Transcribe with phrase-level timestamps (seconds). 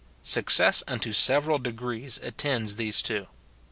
[0.37, 3.27] —Success unto several degrees attends these two.